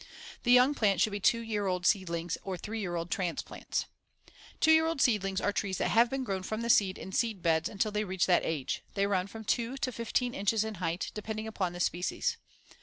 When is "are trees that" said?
5.39-5.89